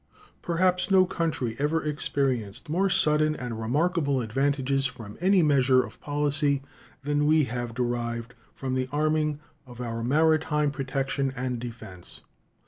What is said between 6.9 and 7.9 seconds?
than we have